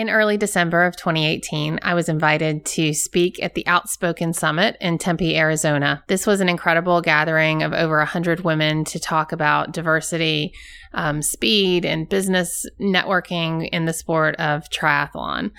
[0.00, 4.96] In early December of 2018, I was invited to speak at the Outspoken Summit in
[4.96, 6.02] Tempe, Arizona.
[6.08, 10.54] This was an incredible gathering of over 100 women to talk about diversity,
[10.94, 15.50] um, speed, and business networking in the sport of triathlon.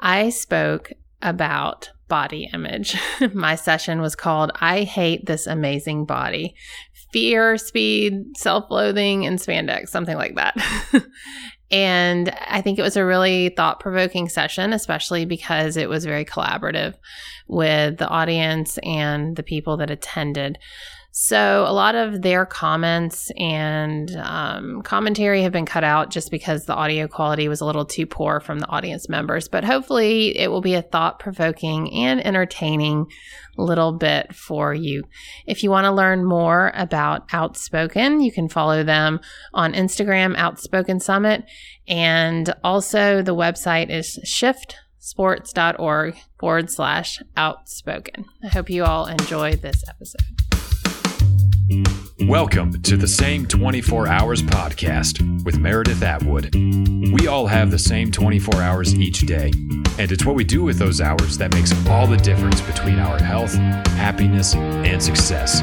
[0.00, 2.96] I spoke about body image.
[3.34, 6.54] My session was called I Hate This Amazing Body
[7.12, 10.56] Fear, Speed, Self Loathing, and Spandex, something like that.
[11.72, 16.24] And I think it was a really thought provoking session, especially because it was very
[16.24, 16.94] collaborative
[17.48, 20.58] with the audience and the people that attended.
[21.14, 26.64] So, a lot of their comments and um, commentary have been cut out just because
[26.64, 29.46] the audio quality was a little too poor from the audience members.
[29.46, 33.08] But hopefully, it will be a thought provoking and entertaining
[33.58, 35.04] little bit for you.
[35.46, 39.20] If you want to learn more about Outspoken, you can follow them
[39.52, 41.44] on Instagram, Outspoken Summit.
[41.86, 48.24] And also, the website is shiftsports.org forward slash outspoken.
[48.42, 50.51] I hope you all enjoy this episode.
[52.28, 56.54] Welcome to the Same 24 Hours podcast with Meredith Atwood.
[56.54, 59.50] We all have the same 24 hours each day,
[59.98, 63.18] and it's what we do with those hours that makes all the difference between our
[63.18, 65.60] health, happiness, and success.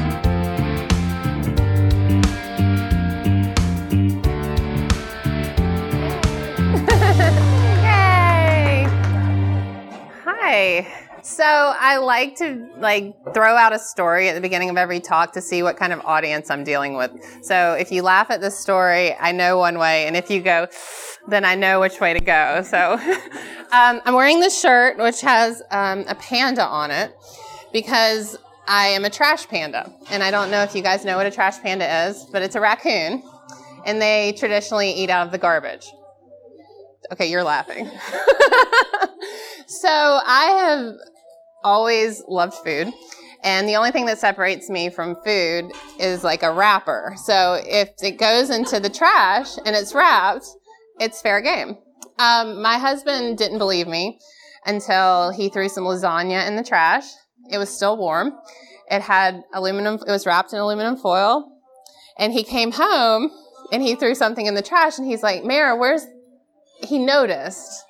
[7.82, 8.86] Yay!
[10.24, 11.09] Hi.
[11.40, 15.32] So I like to like throw out a story at the beginning of every talk
[15.32, 17.12] to see what kind of audience I'm dealing with.
[17.40, 20.66] So if you laugh at this story, I know one way, and if you go,
[21.28, 22.60] then I know which way to go.
[22.62, 22.92] So
[23.72, 27.10] um, I'm wearing this shirt which has um, a panda on it
[27.72, 28.36] because
[28.68, 31.30] I am a trash panda, and I don't know if you guys know what a
[31.30, 33.22] trash panda is, but it's a raccoon,
[33.86, 35.90] and they traditionally eat out of the garbage.
[37.10, 37.86] Okay, you're laughing.
[39.66, 40.96] so I have
[41.62, 42.92] always loved food.
[43.42, 47.14] And the only thing that separates me from food is like a wrapper.
[47.24, 50.46] So if it goes into the trash and it's wrapped,
[50.98, 51.78] it's fair game.
[52.18, 54.18] Um, my husband didn't believe me
[54.66, 57.04] until he threw some lasagna in the trash.
[57.50, 58.32] It was still warm.
[58.90, 61.50] It had aluminum, it was wrapped in aluminum foil.
[62.18, 63.30] And he came home
[63.72, 66.04] and he threw something in the trash and he's like, Mara, where's,
[66.82, 67.84] he noticed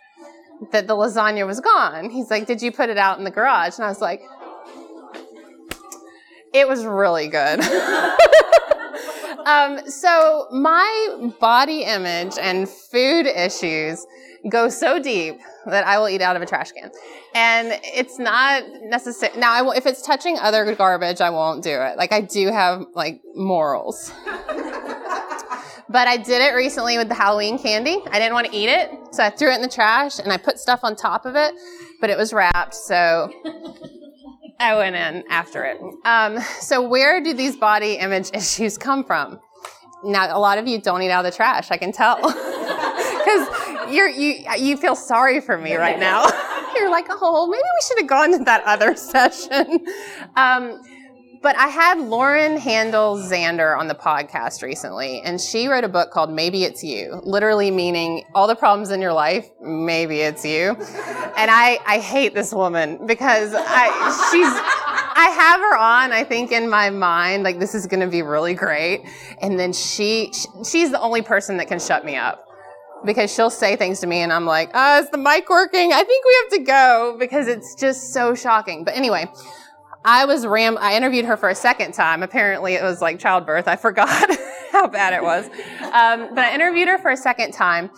[0.72, 2.10] that the lasagna was gone.
[2.10, 3.76] He's like, Did you put it out in the garage?
[3.76, 4.22] And I was like,
[6.53, 7.60] It was really good.
[9.47, 14.06] um, so, my body image and food issues
[14.49, 16.91] go so deep that I will eat out of a trash can.
[17.34, 19.38] And it's not necessary.
[19.38, 21.97] Now, I will, if it's touching other garbage, I won't do it.
[21.97, 24.12] Like, I do have, like, morals.
[25.90, 27.98] But I did it recently with the Halloween candy.
[28.12, 30.36] I didn't want to eat it, so I threw it in the trash and I
[30.36, 31.52] put stuff on top of it,
[32.00, 33.32] but it was wrapped, so
[34.60, 35.78] I went in after it.
[36.04, 39.40] Um, so where do these body image issues come from?
[40.04, 41.72] Now, a lot of you don't eat out of the trash.
[41.72, 46.24] I can tell because you you feel sorry for me right now.
[46.76, 49.84] you're like, oh, maybe we should have gone to that other session.
[50.36, 50.80] Um,
[51.42, 56.10] but I had Lauren Handel Zander on the podcast recently, and she wrote a book
[56.10, 60.76] called Maybe It's You, literally meaning all the problems in your life, maybe it's you.
[61.36, 63.86] And I, I hate this woman because I,
[64.30, 64.52] she's,
[65.16, 68.54] I have her on, I think in my mind, like this is to be really
[68.54, 69.02] great.
[69.40, 70.32] And then she,
[70.64, 72.46] she's the only person that can shut me up
[73.04, 75.92] because she'll say things to me and I'm like, oh, is the mic working?
[75.94, 78.84] I think we have to go because it's just so shocking.
[78.84, 79.26] But anyway,
[80.05, 80.78] I was ram.
[80.81, 82.22] I interviewed her for a second time.
[82.22, 83.69] Apparently, it was like childbirth.
[83.69, 84.09] I forgot
[84.72, 85.47] how bad it was.
[85.47, 87.91] Um, but I interviewed her for a second time,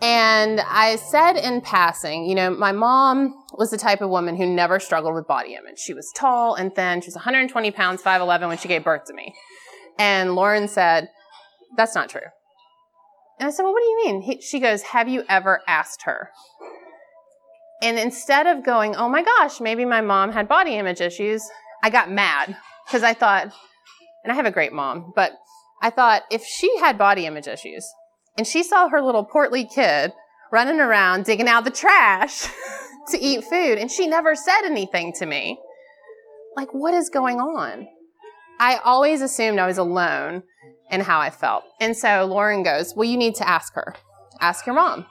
[0.00, 4.46] and I said in passing, you know, my mom was the type of woman who
[4.46, 5.78] never struggled with body image.
[5.78, 7.02] She was tall and thin.
[7.02, 9.34] She was 120 pounds, 5'11 when she gave birth to me.
[9.98, 11.08] And Lauren said,
[11.76, 12.20] "That's not true."
[13.38, 16.02] And I said, "Well, what do you mean?" He, she goes, "Have you ever asked
[16.04, 16.30] her?"
[17.82, 21.42] And instead of going, oh my gosh, maybe my mom had body image issues,
[21.82, 22.56] I got mad
[22.86, 23.52] because I thought,
[24.22, 25.32] and I have a great mom, but
[25.82, 27.88] I thought if she had body image issues
[28.36, 30.12] and she saw her little portly kid
[30.52, 32.48] running around digging out the trash
[33.08, 35.58] to eat food and she never said anything to me,
[36.56, 37.86] like, what is going on?
[38.58, 40.42] I always assumed I was alone
[40.90, 41.64] in how I felt.
[41.80, 43.94] And so Lauren goes, well, you need to ask her.
[44.40, 45.06] Ask your mom.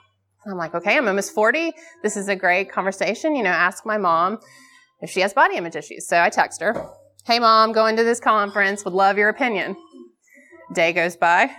[0.46, 1.72] I'm like, okay, I'm almost 40.
[2.02, 3.36] This is a great conversation.
[3.36, 4.38] You know, ask my mom
[5.00, 6.06] if she has body image issues.
[6.08, 6.90] So I text her,
[7.26, 9.76] hey, mom, going to this conference, would love your opinion.
[10.74, 11.50] Day goes by,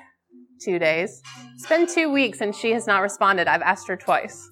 [0.64, 1.22] two days.
[1.56, 3.48] It's been two weeks and she has not responded.
[3.48, 4.50] I've asked her twice.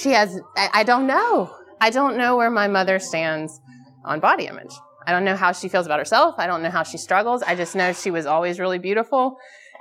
[0.00, 1.54] she has, I, I don't know.
[1.80, 3.60] I don't know where my mother stands
[4.04, 4.72] on body image.
[5.06, 6.34] I don't know how she feels about herself.
[6.38, 7.42] I don't know how she struggles.
[7.42, 9.36] I just know she was always really beautiful.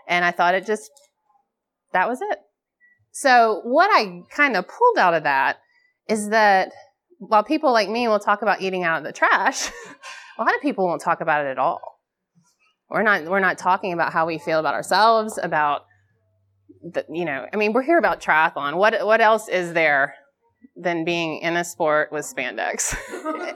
[0.07, 0.89] And I thought it just,
[1.93, 2.39] that was it.
[3.11, 5.57] So what I kind of pulled out of that
[6.07, 6.71] is that
[7.19, 9.69] while people like me will talk about eating out of the trash,
[10.37, 11.81] a lot of people won't talk about it at all.
[12.89, 15.81] We're not, we're not talking about how we feel about ourselves, about
[16.81, 18.77] the, you know, I mean, we're here about triathlon.
[18.77, 20.15] What, what else is there
[20.75, 22.95] than being in a sport with spandex?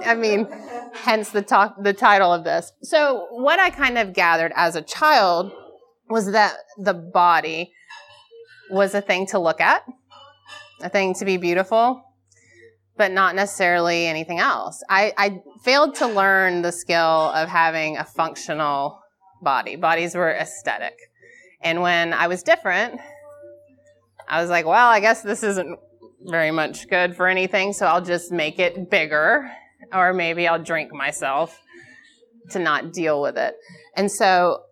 [0.06, 0.48] I mean,
[0.94, 2.72] hence the talk, the title of this.
[2.84, 5.52] So what I kind of gathered as a child
[6.10, 7.74] was that the body
[8.74, 9.84] was a thing to look at,
[10.82, 12.04] a thing to be beautiful,
[12.98, 14.84] but not necessarily anything else.
[14.90, 16.98] I, I failed to learn the skill
[17.32, 19.00] of having a functional
[19.42, 19.76] body.
[19.76, 20.98] Bodies were aesthetic.
[21.62, 23.00] And when I was different,
[24.28, 25.80] I was like, well, I guess this isn't
[26.26, 29.52] very much good for anything, so I'll just make it bigger,
[29.94, 31.60] or maybe I'll drink myself
[32.52, 33.56] to not deal with it.
[33.96, 34.64] And so,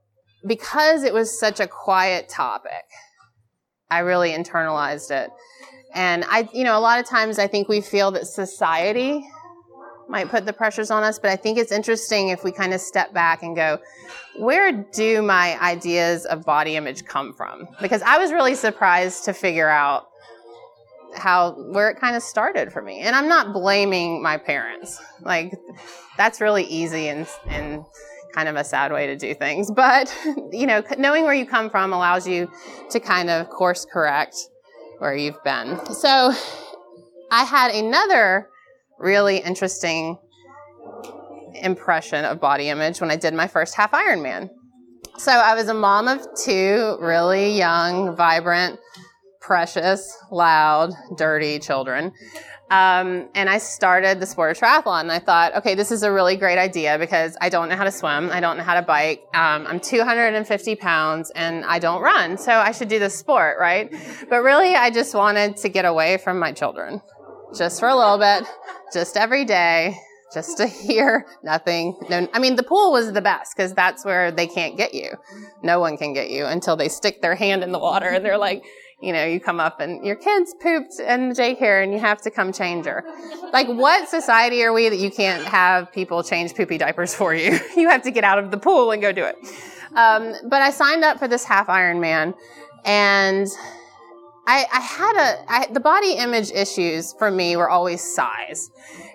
[0.47, 2.83] because it was such a quiet topic,
[3.91, 5.29] I really internalized it.
[5.93, 9.23] And I, you know, a lot of times I think we feel that society
[10.07, 12.81] might put the pressures on us, but I think it's interesting if we kind of
[12.81, 13.79] step back and go,
[14.37, 17.67] where do my ideas of body image come from?
[17.81, 20.07] Because I was really surprised to figure out
[21.13, 22.99] how where it kind of started for me.
[23.01, 24.99] And I'm not blaming my parents.
[25.21, 25.53] Like
[26.17, 27.83] that's really easy and and
[28.33, 29.71] kind of a sad way to do things.
[29.71, 30.15] But
[30.51, 32.49] you know, knowing where you come from allows you
[32.89, 34.35] to kind of course correct
[34.99, 35.79] where you've been.
[35.93, 36.33] So
[37.31, 38.47] I had another
[38.99, 40.17] really interesting
[41.55, 44.49] impression of body image when I did my first half Ironman.
[45.17, 48.79] So I was a mom of two really young, vibrant,
[49.39, 52.11] precious, loud, dirty children.
[52.71, 55.01] Um, and I started the sport of triathlon.
[55.01, 57.83] And I thought, okay, this is a really great idea because I don't know how
[57.83, 58.29] to swim.
[58.31, 59.21] I don't know how to bike.
[59.33, 62.37] Um, I'm 250 pounds and I don't run.
[62.37, 63.93] So I should do this sport, right?
[64.29, 67.01] But really, I just wanted to get away from my children
[67.57, 68.45] just for a little bit,
[68.93, 69.97] just every day,
[70.33, 71.97] just to hear nothing.
[72.09, 75.09] No, I mean, the pool was the best because that's where they can't get you.
[75.61, 78.37] No one can get you until they stick their hand in the water and they're
[78.37, 78.63] like,
[79.01, 82.21] you know, you come up and your kid's pooped in the daycare and you have
[82.21, 83.03] to come change her.
[83.51, 87.59] Like, what society are we that you can't have people change poopy diapers for you?
[87.75, 89.35] you have to get out of the pool and go do it.
[89.95, 92.35] Um, but I signed up for this half Ironman
[92.85, 93.47] and
[94.47, 98.71] I, I had a I, the body image issues for me were always size.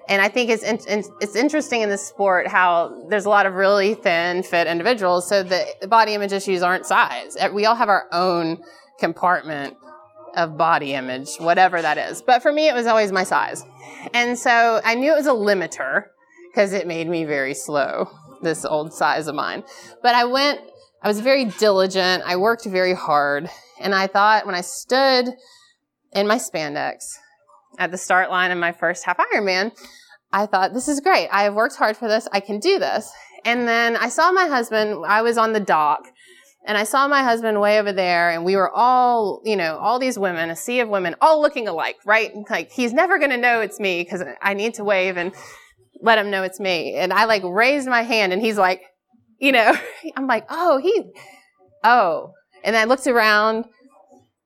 [0.09, 0.79] And I think it's in,
[1.21, 5.29] it's interesting in this sport how there's a lot of really thin, fit individuals.
[5.29, 7.37] So the body image issues aren't size.
[7.53, 8.62] We all have our own
[8.98, 9.76] compartment
[10.37, 12.22] of body image, whatever that is.
[12.22, 13.64] But for me, it was always my size.
[14.12, 16.04] And so I knew it was a limiter
[16.50, 18.10] because it made me very slow,
[18.43, 19.64] this old size of mine.
[20.02, 20.60] But I went,
[21.02, 22.22] I was very diligent.
[22.26, 23.48] I worked very hard.
[23.81, 25.26] And I thought when I stood
[26.12, 27.14] in my spandex
[27.78, 29.72] at the start line of my first half Ironman,
[30.32, 31.28] I thought, this is great.
[31.28, 32.28] I have worked hard for this.
[32.32, 33.10] I can do this.
[33.44, 36.02] And then I saw my husband, I was on the dock
[36.67, 40.01] and I saw my husband way over there and we were all, you know, all
[40.01, 42.33] these women, a sea of women, all looking alike, right?
[42.51, 45.32] Like he's never going to know it's me because I need to wave and
[46.03, 46.94] let him know it's me.
[46.94, 48.82] And I like raised my hand and he's like,
[49.39, 49.75] you know,
[50.17, 51.13] I'm like, oh, he,
[51.85, 52.32] oh.
[52.65, 53.67] And I looked around.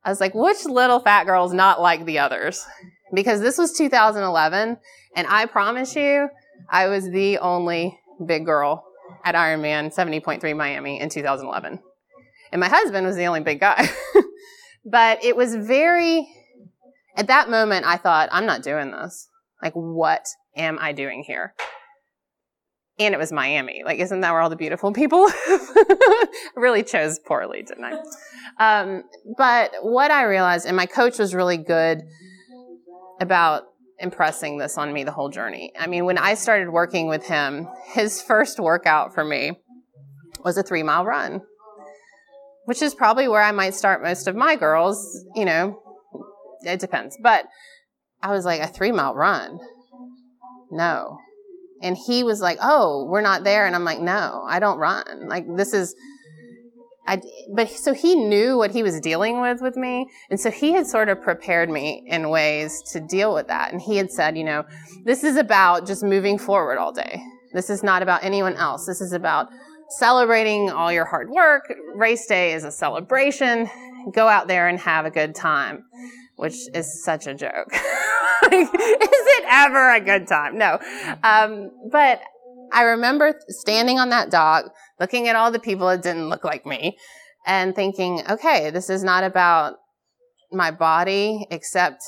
[0.04, 2.66] I was like, which little fat girl is not like the others?
[3.14, 4.76] Because this was 2011
[5.16, 6.28] and I promise you,
[6.68, 8.84] I was the only big girl
[9.24, 11.80] at Ironman 70.3 Miami in 2011
[12.52, 13.88] and my husband was the only big guy.
[14.84, 16.28] but it was very,
[17.16, 19.28] at that moment, I thought, I'm not doing this.
[19.62, 20.26] Like, what
[20.56, 21.54] am I doing here?
[22.98, 23.82] And it was Miami.
[23.84, 25.26] Like, isn't that where all the beautiful people
[26.56, 28.80] really chose poorly, didn't I?
[28.80, 29.04] Um,
[29.38, 32.02] but what I realized, and my coach was really good
[33.20, 33.64] about
[33.98, 35.72] impressing this on me the whole journey.
[35.78, 39.52] I mean, when I started working with him, his first workout for me
[40.44, 41.42] was a three mile run
[42.70, 45.26] which is probably where I might start most of my girls.
[45.34, 45.82] You know,
[46.62, 47.18] it depends.
[47.20, 47.46] But
[48.22, 49.58] I was like, a three mile run?
[50.70, 51.18] No.
[51.82, 53.66] And he was like, oh, we're not there.
[53.66, 55.28] And I'm like, no, I don't run.
[55.28, 55.96] Like, this is,
[57.08, 57.20] I,
[57.52, 60.06] but so he knew what he was dealing with with me.
[60.30, 63.72] And so he had sort of prepared me in ways to deal with that.
[63.72, 64.62] And he had said, you know,
[65.04, 67.20] this is about just moving forward all day.
[67.52, 68.86] This is not about anyone else.
[68.86, 69.48] This is about
[69.98, 71.72] celebrating all your hard work.
[71.94, 73.68] Race day is a celebration.
[74.14, 75.84] Go out there and have a good time.
[76.36, 77.68] which is such a joke.
[77.72, 80.56] is it ever a good time?
[80.56, 80.78] No.
[81.22, 82.22] Um, but
[82.72, 86.64] I remember standing on that dock, looking at all the people that didn't look like
[86.64, 86.96] me,
[87.46, 89.76] and thinking, okay, this is not about
[90.50, 92.02] my body, except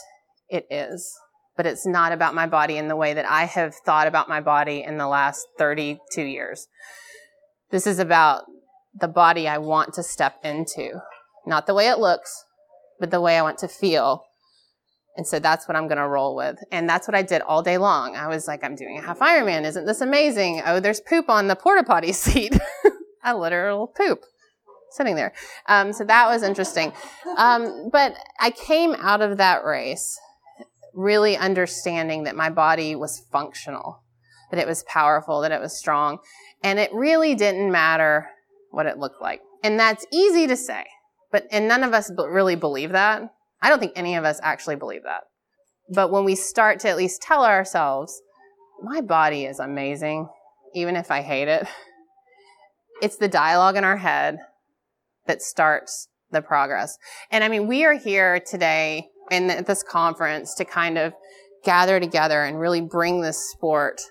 [0.48, 1.14] it is.
[1.54, 4.40] But it's not about my body in the way that I have thought about my
[4.40, 6.68] body in the last 32 years.
[7.72, 8.44] This is about
[8.94, 11.00] the body I want to step into.
[11.46, 12.44] Not the way it looks,
[13.00, 14.24] but the way I want to feel.
[15.16, 16.58] And so that's what I'm going to roll with.
[16.70, 18.14] And that's what I did all day long.
[18.14, 19.64] I was like, I'm doing a half Ironman.
[19.64, 20.62] Isn't this amazing?
[20.64, 22.58] Oh, there's poop on the porta potty seat.
[23.24, 24.20] a literal poop
[24.90, 25.32] sitting there.
[25.66, 26.92] Um, so that was interesting.
[27.36, 30.18] Um, but I came out of that race
[30.92, 34.01] really understanding that my body was functional,
[34.52, 36.18] that it was powerful, that it was strong.
[36.62, 38.28] And it really didn't matter
[38.70, 39.40] what it looked like.
[39.64, 40.84] And that's easy to say,
[41.32, 43.22] but, and none of us really believe that.
[43.62, 45.22] I don't think any of us actually believe that.
[45.88, 48.20] But when we start to at least tell ourselves,
[48.82, 50.28] my body is amazing,
[50.74, 51.66] even if I hate it,
[53.02, 54.36] it's the dialogue in our head
[55.26, 56.98] that starts the progress.
[57.30, 61.14] And I mean, we are here today in this conference to kind of
[61.64, 64.02] gather together and really bring this sport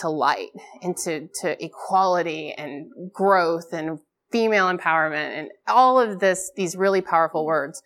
[0.00, 0.50] to light
[0.82, 3.98] and to, to equality and growth and
[4.30, 7.82] female empowerment and all of this, these really powerful words.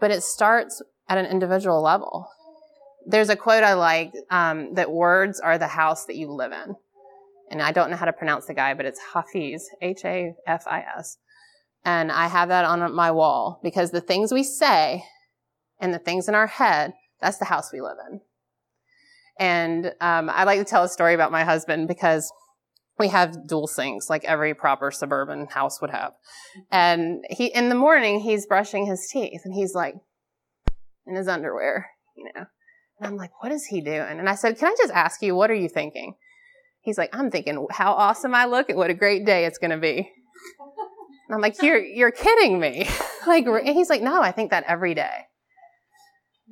[0.00, 2.28] But it starts at an individual level.
[3.06, 6.74] There's a quote I like um, that words are the house that you live in.
[7.50, 10.66] And I don't know how to pronounce the guy, but it's Hafiz, H A F
[10.66, 11.18] I S.
[11.84, 15.02] And I have that on my wall because the things we say
[15.80, 18.20] and the things in our head, that's the house we live in.
[19.40, 22.30] And um, I like to tell a story about my husband because
[22.98, 26.12] we have dual sinks like every proper suburban house would have.
[26.70, 29.94] And he, in the morning, he's brushing his teeth and he's like
[31.06, 32.44] in his underwear, you know.
[32.98, 34.18] And I'm like, what is he doing?
[34.18, 36.16] And I said, can I just ask you, what are you thinking?
[36.82, 39.70] He's like, I'm thinking how awesome I look and what a great day it's going
[39.70, 40.10] to be.
[41.28, 42.86] And I'm like, you're, you're kidding me.
[43.26, 45.28] like, and he's like, no, I think that every day.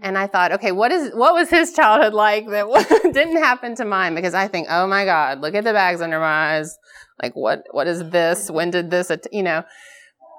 [0.01, 2.67] And I thought, okay, what is, what was his childhood like that
[3.13, 4.15] didn't happen to mine?
[4.15, 6.79] Because I think, oh my God, look at the bags under my eyes.
[7.21, 8.51] Like, what, what is this?
[8.51, 9.65] When did this, you know?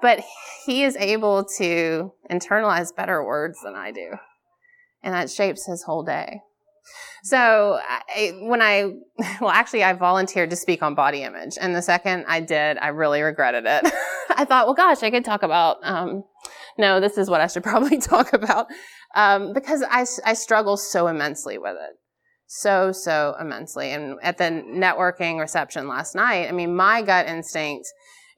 [0.00, 0.24] But
[0.64, 4.12] he is able to internalize better words than I do.
[5.02, 6.40] And that shapes his whole day.
[7.22, 8.94] So I, when I,
[9.40, 12.88] well, actually, I volunteered to speak on body image, and the second I did, I
[12.88, 13.92] really regretted it.
[14.30, 15.78] I thought, well, gosh, I could talk about.
[15.82, 16.24] Um,
[16.80, 18.66] no, this is what I should probably talk about
[19.14, 21.96] um, because I, I struggle so immensely with it,
[22.46, 23.90] so so immensely.
[23.90, 27.86] And at the networking reception last night, I mean, my gut instinct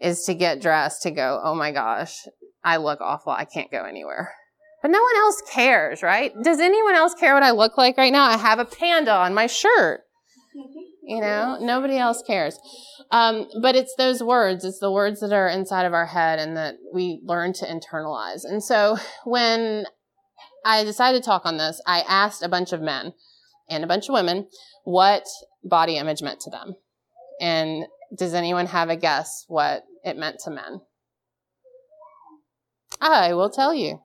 [0.00, 1.40] is to get dressed to go.
[1.42, 2.26] Oh my gosh,
[2.64, 3.32] I look awful.
[3.32, 4.34] I can't go anywhere.
[4.82, 6.32] But no one else cares, right?
[6.42, 8.24] Does anyone else care what I look like right now?
[8.24, 10.00] I have a panda on my shirt.
[11.04, 12.58] You know, nobody else cares.
[13.10, 16.56] Um, but it's those words, it's the words that are inside of our head and
[16.56, 18.44] that we learn to internalize.
[18.44, 19.86] And so when
[20.64, 23.14] I decided to talk on this, I asked a bunch of men
[23.68, 24.46] and a bunch of women
[24.84, 25.24] what
[25.64, 26.76] body image meant to them.
[27.40, 30.82] And does anyone have a guess what it meant to men?
[33.00, 34.00] I will tell you.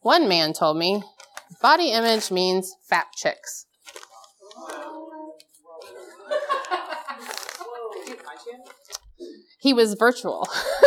[0.00, 1.02] One man told me
[1.62, 3.66] body image means fat chicks.
[9.64, 10.46] He was virtual.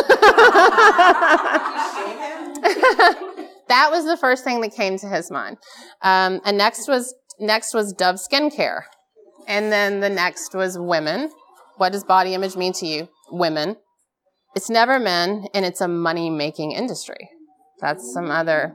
[3.66, 5.56] that was the first thing that came to his mind.
[6.00, 8.82] Um, and next was next was Dove skincare,
[9.48, 11.30] and then the next was women.
[11.76, 13.08] What does body image mean to you?
[13.32, 13.78] Women.
[14.54, 17.30] It's never men, and it's a money making industry.
[17.80, 18.74] That's some other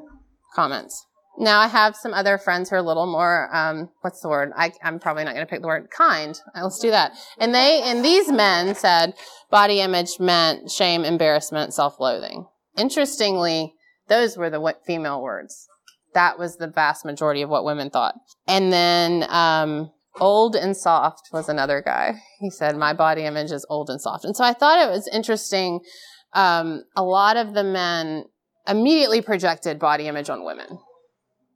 [0.53, 1.05] comments.
[1.37, 4.51] Now I have some other friends who are a little more, um, what's the word?
[4.55, 6.39] I, am probably not going to pick the word kind.
[6.55, 7.13] Let's do that.
[7.39, 9.13] And they, and these men said
[9.49, 12.45] body image meant shame, embarrassment, self-loathing.
[12.77, 13.73] Interestingly,
[14.07, 15.67] those were the female words.
[16.13, 18.15] That was the vast majority of what women thought.
[18.47, 22.21] And then, um, old and soft was another guy.
[22.39, 24.25] He said, my body image is old and soft.
[24.25, 25.79] And so I thought it was interesting.
[26.33, 28.25] Um, a lot of the men
[28.67, 30.79] immediately projected body image on women.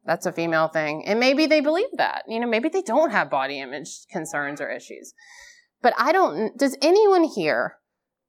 [0.07, 1.05] That's a female thing.
[1.05, 2.23] And maybe they believe that.
[2.29, 5.13] You know, maybe they don't have body image concerns or issues.
[5.81, 7.75] But I don't, does anyone here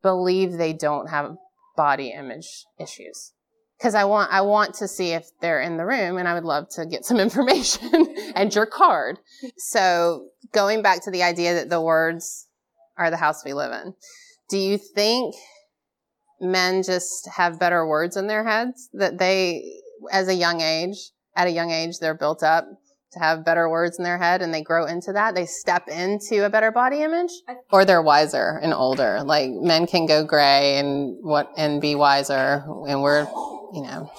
[0.02, 1.36] believe they don't have
[1.76, 3.32] body image issues?
[3.78, 6.44] Because I want, I want to see if they're in the room and I would
[6.44, 9.20] love to get some information and your card.
[9.56, 12.48] So going back to the idea that the words
[12.96, 13.94] are the house we live in.
[14.50, 15.36] Do you think
[16.40, 19.62] men just have better words in their heads that they,
[20.10, 22.66] as a young age, at a young age, they're built up
[23.12, 25.34] to have better words in their head and they grow into that.
[25.34, 27.32] They step into a better body image
[27.72, 29.22] or they're wiser and older.
[29.22, 33.22] Like men can go gray and what, and be wiser and we're,
[33.72, 34.10] you know,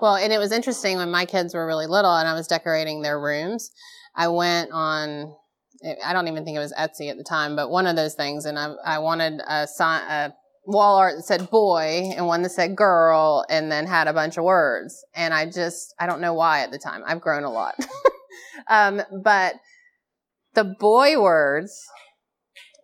[0.00, 3.02] well, and it was interesting when my kids were really little and I was decorating
[3.02, 3.70] their rooms.
[4.14, 5.34] I went on,
[6.04, 8.44] I don't even think it was Etsy at the time, but one of those things.
[8.44, 10.34] And I, I wanted a sign, a
[10.68, 14.36] wall art that said boy and one that said girl and then had a bunch
[14.36, 15.02] of words.
[15.14, 17.02] And I just, I don't know why at the time.
[17.06, 17.74] I've grown a lot.
[18.68, 19.54] um, but
[20.52, 21.74] the boy words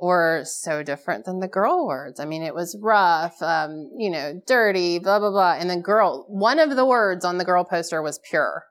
[0.00, 2.21] were so different than the girl words.
[2.21, 5.57] I mean, it was rough, um, you know, dirty, blah, blah, blah.
[5.59, 8.64] And the girl, one of the words on the girl poster was pure.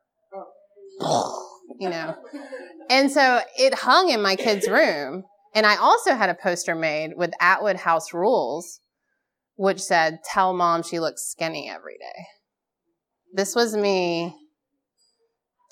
[1.79, 2.15] you know.
[2.89, 5.23] And so it hung in my kid's room.
[5.53, 8.79] And I also had a poster made with Atwood House rules
[9.55, 12.25] which said, Tell mom she looks skinny every day.
[13.33, 14.35] This was me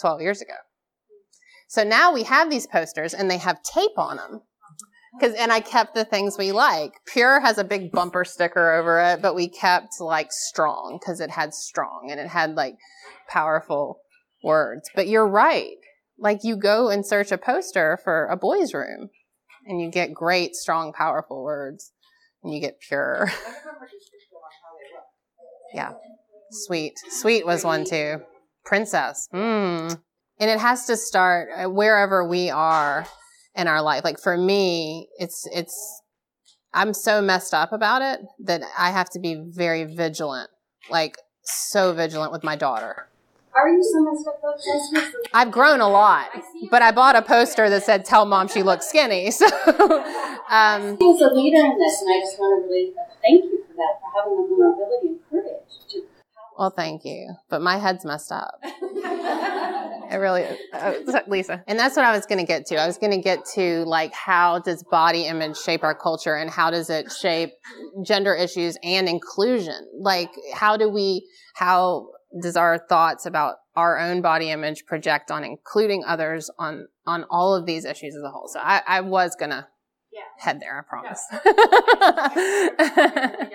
[0.02, 0.56] 12 years ago.
[1.68, 4.42] So now we have these posters and they have tape on them.
[5.20, 6.94] Cause, and I kept the things we like.
[7.06, 11.30] Pure has a big bumper sticker over it, but we kept like strong because it
[11.30, 12.76] had strong and it had like
[13.30, 14.00] powerful
[14.44, 14.90] words.
[14.96, 15.76] But you're right.
[16.18, 19.10] Like you go and search a poster for a boy's room
[19.66, 21.92] and you get great, strong, powerful words
[22.44, 23.32] and you get pure.
[25.74, 25.94] yeah.
[26.52, 26.94] Sweet.
[27.10, 28.22] Sweet was one too.
[28.66, 29.28] Princess.
[29.34, 30.00] Mmm.
[30.40, 33.06] And it has to start uh, wherever we are
[33.56, 34.04] in our life.
[34.04, 36.02] Like for me, it's, it's,
[36.74, 40.50] I'm so messed up about it that I have to be very vigilant,
[40.90, 43.08] like so vigilant with my daughter.
[43.54, 45.22] Are you so messed up though?
[45.34, 46.30] I've grown a lot,
[46.70, 51.22] but I bought a poster that said "Tell mom she looks skinny." So, um, as
[51.22, 54.22] a leader in this, and I just want to really thank you for that, for
[54.22, 56.04] having the vulnerability and courage to.
[56.58, 58.60] Well, thank you, but my head's messed up.
[60.12, 60.60] it really is.
[60.74, 61.64] Uh, Lisa.
[61.68, 62.76] And that's what I was going to get to.
[62.76, 66.50] I was going to get to like how does body image shape our culture and
[66.50, 67.52] how does it shape
[68.06, 69.88] gender issues and inclusion?
[69.98, 75.44] Like how do we how does our thoughts about our own body image project on
[75.44, 78.48] including others on on all of these issues as a whole?
[78.48, 79.68] So I, I was gonna
[80.12, 80.22] yeah.
[80.38, 81.22] head there, I promise.
[83.22, 83.46] Yeah.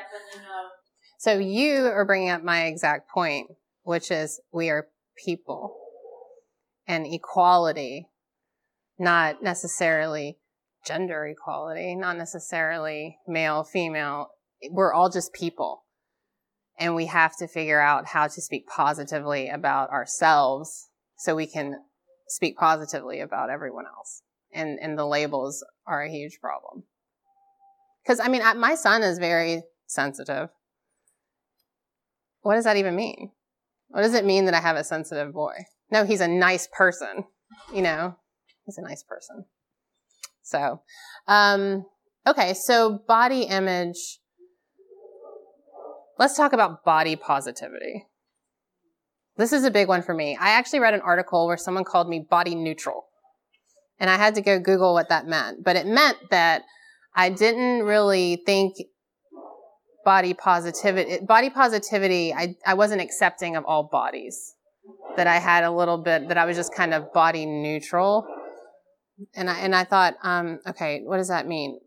[1.19, 3.49] so you are bringing up my exact point,
[3.83, 4.89] which is we are
[5.25, 5.77] people
[6.87, 8.09] and equality,
[8.99, 10.39] not necessarily
[10.87, 14.31] gender equality, not necessarily male, female.
[14.71, 15.86] We're all just people
[16.79, 21.83] and we have to figure out how to speak positively about ourselves so we can
[22.29, 24.23] speak positively about everyone else.
[24.53, 26.85] And, and the labels are a huge problem.
[28.07, 30.49] Cause I mean, I, my son is very sensitive.
[32.43, 33.33] What does that even mean?
[33.89, 35.55] What does it mean that I have a sensitive boy?
[35.91, 37.25] No, he's a nice person.
[37.73, 38.17] You know,
[38.65, 39.45] he's a nice person.
[40.43, 40.83] So,
[41.27, 41.87] um,
[42.27, 42.55] okay.
[42.55, 44.21] So body image
[46.19, 48.07] Let's talk about body positivity.
[49.37, 50.37] This is a big one for me.
[50.41, 53.05] I actually read an article where someone called me body neutral.
[53.99, 55.63] And I had to go Google what that meant.
[55.63, 56.63] But it meant that
[57.15, 58.77] I didn't really think
[60.05, 64.55] body positivity, body positivity, I, I wasn't accepting of all bodies.
[65.17, 68.27] That I had a little bit, that I was just kind of body neutral.
[69.35, 71.81] And I, and I thought, um, okay, what does that mean?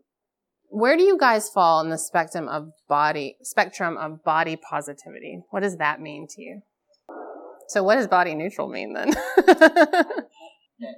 [0.70, 5.42] Where do you guys fall in the spectrum of body spectrum of body positivity?
[5.50, 6.62] What does that mean to you?
[7.68, 9.10] So what does body neutral mean then?
[10.80, 10.96] that,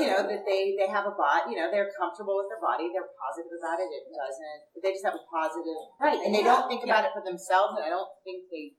[0.00, 2.88] you know that they they have a body you know they're comfortable with their body
[2.88, 6.72] they're positive about it it doesn't they just have a positive right and they don't
[6.72, 8.72] think about it for themselves and i don't think they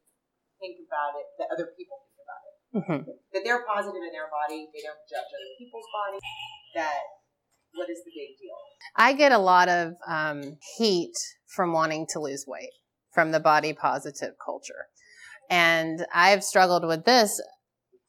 [0.57, 3.05] think about it that other people think about it mm-hmm.
[3.37, 6.17] that they're positive in their body they don't judge other people's body
[6.73, 7.21] that
[7.75, 8.55] what is the big deal?
[8.95, 11.13] I get a lot of um, heat
[11.47, 12.71] from wanting to lose weight
[13.11, 14.87] from the body positive culture.
[15.49, 17.41] And I've struggled with this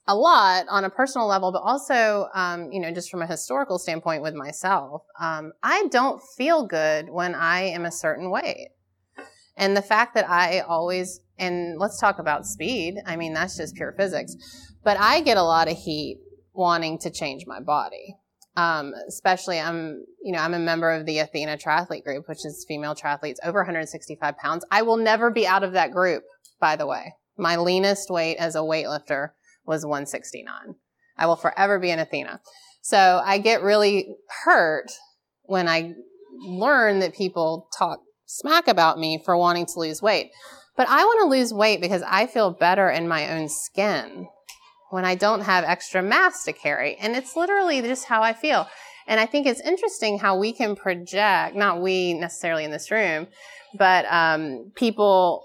[0.06, 3.78] a lot on a personal level, but also, um, you know, just from a historical
[3.78, 5.02] standpoint with myself.
[5.18, 8.68] Um, I don't feel good when I am a certain weight.
[9.56, 12.96] And the fact that I always, and let's talk about speed.
[13.06, 14.34] I mean, that's just pure physics.
[14.82, 16.18] But I get a lot of heat
[16.52, 18.16] wanting to change my body.
[18.56, 22.64] Um, especially I'm, you know, I'm a member of the Athena triathlete group, which is
[22.68, 24.64] female triathletes over 165 pounds.
[24.70, 26.22] I will never be out of that group,
[26.60, 27.14] by the way.
[27.36, 29.30] My leanest weight as a weightlifter
[29.66, 30.76] was 169.
[31.16, 32.40] I will forever be an Athena.
[32.80, 34.14] So I get really
[34.44, 34.92] hurt
[35.42, 35.94] when I
[36.46, 40.30] learn that people talk smack about me for wanting to lose weight.
[40.76, 44.26] But I want to lose weight because I feel better in my own skin
[44.94, 46.94] when I don't have extra mass to carry.
[47.00, 48.68] And it's literally just how I feel.
[49.08, 53.26] And I think it's interesting how we can project, not we necessarily in this room,
[53.76, 55.44] but um, people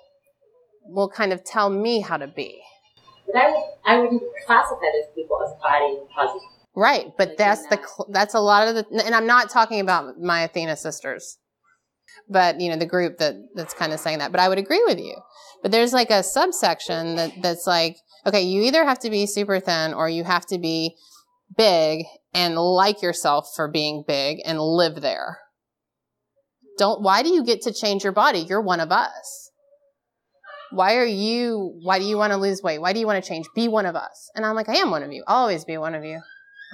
[0.85, 2.61] will kind of tell me how to be.
[3.25, 6.47] But I would, I wouldn't classify those people as body positive.
[6.75, 8.05] Right, but Like that's the, that.
[8.11, 11.39] that's a lot of the, and I'm not talking about my Athena sisters,
[12.29, 14.31] but you know the group that that's kind of saying that.
[14.31, 15.15] But I would agree with you.
[15.63, 19.59] But there's like a subsection that that's like, okay, you either have to be super
[19.59, 20.95] thin or you have to be
[21.57, 25.39] big and like yourself for being big and live there.
[26.77, 27.01] Don't.
[27.01, 28.39] Why do you get to change your body?
[28.39, 29.51] You're one of us.
[30.71, 31.79] Why are you?
[31.83, 32.79] Why do you want to lose weight?
[32.79, 33.47] Why do you want to change?
[33.55, 34.29] Be one of us.
[34.35, 35.23] And I'm like, I am one of you.
[35.27, 36.21] I'll always be one of you.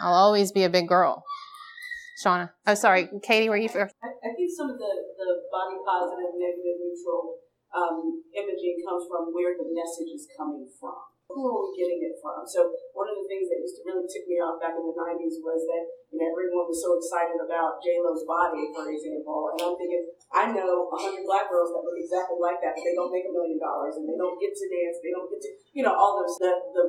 [0.01, 1.23] I'll always be a big girl.
[2.23, 2.51] Shauna.
[2.67, 3.09] Oh, sorry.
[3.23, 3.95] Katie, were you first?
[4.03, 7.39] I, I think some of the, the body positive, negative, neutral
[7.75, 11.14] um, imaging comes from where the message is coming from.
[11.25, 12.45] Who are we getting it from?
[12.45, 14.93] So one of the things that used to really tick me off back in the
[14.93, 15.83] '90s was that
[16.13, 20.05] you know everyone was so excited about J Lo's body, for example, and I'm thinking
[20.29, 23.25] I know a hundred black girls that look exactly like that, but they don't make
[23.25, 25.97] a million dollars and they don't get to dance, they don't get to you know
[25.97, 26.83] all those the the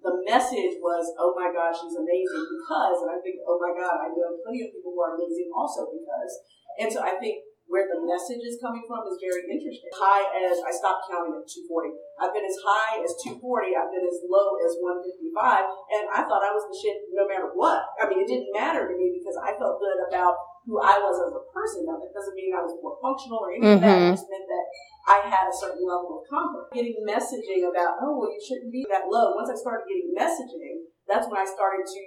[0.00, 4.00] the message was, oh my God, she's amazing because, and I think, oh my God,
[4.00, 6.32] I know plenty of people who are amazing also because.
[6.80, 9.86] And so I think where the message is coming from is very interesting.
[9.94, 11.94] High as, I stopped counting at 240.
[12.18, 16.42] I've been as high as 240, I've been as low as 155, and I thought
[16.42, 17.86] I was the shit no matter what.
[18.02, 20.34] I mean, it didn't matter to me because I felt good about
[20.66, 21.86] who I was as a person.
[21.86, 23.86] Now, that doesn't mean I was more functional or any of that.
[23.86, 24.12] Mm-hmm.
[24.12, 24.66] It just meant that
[25.06, 26.74] I had a certain level of confidence.
[26.74, 29.38] Getting messaging about, oh, well, you shouldn't be that low.
[29.38, 32.02] Once I started getting messaging, that's when I started to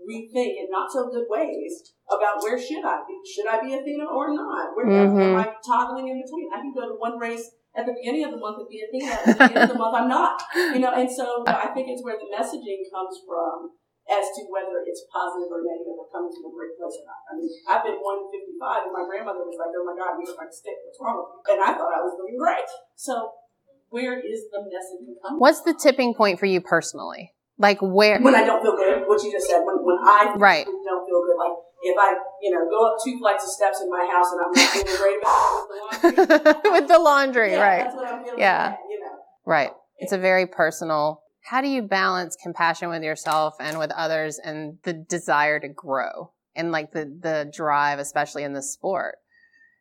[0.00, 3.16] rethink in not so good ways about where should I be?
[3.24, 4.76] Should I be Athena or not?
[4.76, 5.40] Where am Mhm.
[5.40, 6.50] I toggling in between?
[6.52, 9.12] I can go to one race at the beginning of the month and be Athena,
[9.12, 10.40] at the end of the month I'm not.
[10.54, 13.72] You know, and so I think it's where the messaging comes from
[14.04, 17.20] as to whether it's positive or negative or coming from a great place or not.
[17.24, 20.38] I mean, I've been 155 and my grandmother was like, oh my God, you look
[20.38, 20.76] like stick.
[20.84, 21.56] What's wrong with you?
[21.56, 22.68] And I thought I was doing great.
[22.94, 23.32] So
[23.88, 27.33] where is the messaging coming What's the tipping point for you personally?
[27.58, 28.20] Like where?
[28.20, 30.64] when I don't feel good, what you just said, when, when I Right.
[30.66, 33.90] don't feel good, like if I, you know, go up two flights of steps in
[33.90, 35.66] my house and I'm not feeling great about
[36.02, 37.84] it with the laundry, With the laundry, yeah, right?
[37.84, 38.38] That's what I'm feeling.
[38.40, 38.68] Yeah.
[38.70, 39.10] bad, you know.
[39.46, 39.70] Right.
[39.98, 41.22] It's a very personal.
[41.42, 46.32] How do you balance compassion with yourself and with others and the desire to grow
[46.56, 49.16] and like the, the drive, especially in the sport?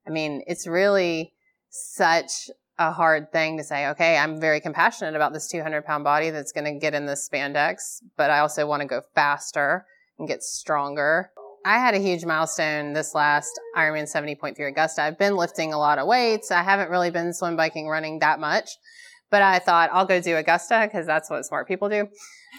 [0.06, 1.34] I mean, it's really
[1.70, 6.30] such a hard thing to say, okay, I'm very compassionate about this 200 pound body
[6.30, 9.86] that's going to get in this spandex, but I also want to go faster
[10.18, 11.32] and get stronger.
[11.66, 15.04] I had a huge milestone this last Ironman 70.3 Augusta.
[15.04, 16.52] I've been lifting a lot of weights.
[16.52, 18.72] I haven't really been swim biking running that much,
[19.30, 22.08] but I thought I'll go do Augusta because that's what smart people do.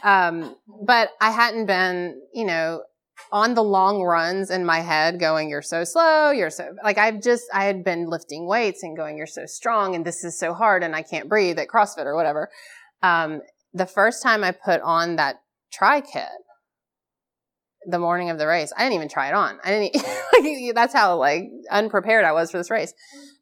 [0.02, 2.82] Um, but I hadn't been, you know,
[3.32, 6.30] on the long runs in my head going, you're so slow.
[6.30, 9.94] You're so like, I've just, I had been lifting weights and going, you're so strong
[9.94, 12.48] and this is so hard and I can't breathe at CrossFit or whatever.
[13.02, 13.40] Um,
[13.72, 15.36] the first time I put on that
[15.72, 16.28] tri kit,
[17.86, 19.58] the morning of the race, I didn't even try it on.
[19.64, 19.94] I didn't,
[20.32, 22.94] like, that's how like unprepared I was for this race.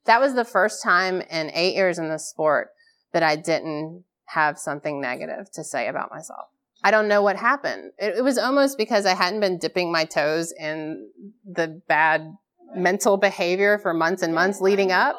[0.07, 2.69] That was the first time in eight years in this sport
[3.13, 6.47] that I didn't have something negative to say about myself.
[6.85, 7.93] I don't know what happened.
[7.99, 11.09] It, it was almost because I hadn't been dipping my toes in
[11.45, 12.37] the bad
[12.75, 15.17] mental behavior for months and months leading up.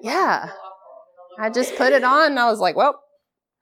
[0.00, 0.50] Yeah.
[1.38, 3.00] I just put it on and I was like, well,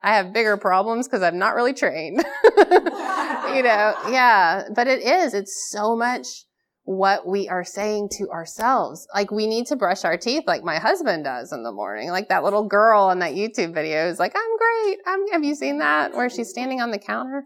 [0.01, 2.23] I have bigger problems because I'm not really trained.
[2.57, 4.67] you know, yeah.
[4.75, 6.45] But it is, it's so much
[6.85, 9.07] what we are saying to ourselves.
[9.13, 12.09] Like we need to brush our teeth like my husband does in the morning.
[12.09, 14.97] Like that little girl on that YouTube video is like, I'm great.
[15.07, 17.45] I'm, have you seen that where she's standing on the counter?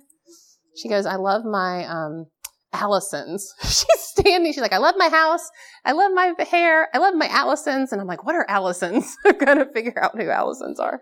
[0.75, 2.25] She goes, I love my, um,
[2.73, 3.41] Allisons.
[3.61, 4.51] she's standing.
[4.51, 5.49] She's like, I love my house.
[5.85, 6.89] I love my hair.
[6.93, 7.91] I love my Allisons.
[7.91, 9.13] And I'm like, what are Allisons?
[9.25, 10.99] I'm going to figure out who Allisons are.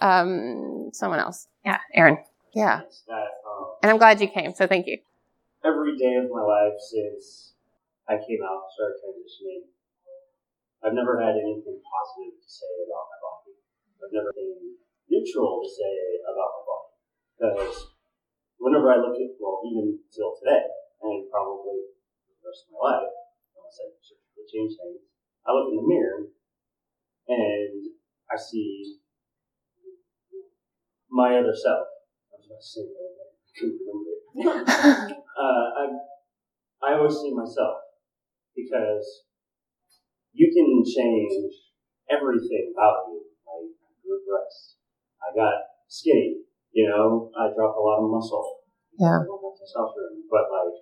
[0.00, 1.46] Um, someone else.
[1.64, 1.78] Yeah.
[1.94, 2.18] Aaron.
[2.54, 2.80] Yeah.
[3.06, 4.54] that um, And I'm glad you came.
[4.54, 4.98] So thank you.
[5.64, 7.47] every day of my life since
[8.08, 9.68] I came out started transitioning,
[10.80, 13.52] I've never had anything positive to say about my body.
[14.00, 14.80] I've never been
[15.12, 16.90] neutral to say about my body.
[17.36, 17.76] Because
[18.56, 20.64] whenever I look at, well, even till today,
[21.04, 23.12] and probably the rest of my life,
[23.60, 25.04] unless I surgically change things,
[25.44, 26.32] I look in the mirror
[27.28, 27.92] and
[28.32, 29.04] I see
[31.12, 31.92] my other self.
[32.32, 35.12] I was about to say that, I couldn't remember it.
[35.36, 35.84] uh, I,
[36.80, 37.87] I always see myself
[38.58, 39.06] because
[40.34, 41.54] you can change
[42.10, 43.22] everything about you.
[43.46, 44.82] Like I grew breasts,
[45.22, 45.54] I got
[45.86, 46.42] skinny.
[46.74, 48.66] You know, I dropped a lot of muscle.
[48.98, 49.22] Yeah.
[49.22, 50.74] I don't have testosterone, but like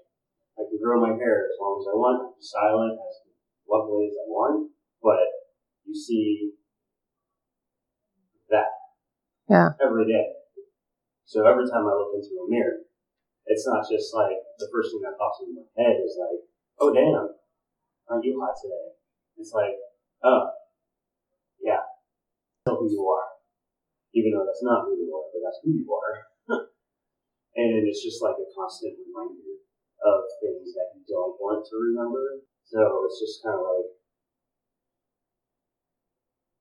[0.57, 3.17] I can grow my hair as long as I want, style it as
[3.69, 4.73] lovely as I want.
[5.05, 5.29] But
[5.85, 6.57] you see
[8.51, 8.73] that
[9.49, 9.77] Yeah.
[9.81, 10.33] every day.
[11.25, 12.87] So every time I look into a mirror,
[13.47, 16.41] it's not just like the first thing that pops into my head is like,
[16.81, 17.36] oh damn,
[18.09, 18.95] aren't you hot today?
[19.37, 19.77] It's like,
[20.25, 20.51] oh,
[21.61, 21.83] yeah,
[22.65, 23.29] that's who you are.
[24.15, 26.15] Even though that's not who you are, but that's who you are.
[27.61, 29.61] and it's just like a constant reminder
[30.07, 32.41] of things that you don't want to remember.
[32.65, 33.91] So it's just kind of like,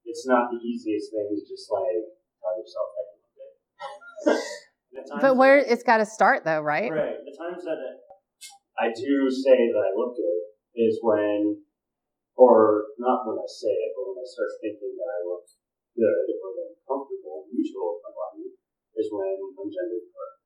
[0.05, 3.33] it's not the easiest thing to just like tell yourself that you look
[4.25, 4.41] good.
[4.91, 6.91] The times But that- where it's got to start though, right?
[6.91, 7.17] Right.
[7.23, 7.79] The times that
[8.77, 10.41] I do say that I look good
[10.75, 11.63] is when,
[12.35, 15.47] or not when I say it, but when I start thinking that I look
[15.95, 18.51] good or that I'm comfortable, and neutral with my body,
[18.99, 20.39] is when I'm gender correct.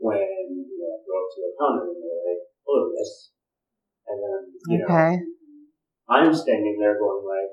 [0.00, 3.12] When, you know, I go up to a counter and they're like, hello, miss.
[4.08, 5.14] And then, you know, Okay.
[6.10, 7.52] I'm standing there going like,